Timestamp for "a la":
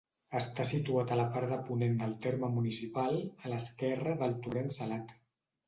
1.15-1.25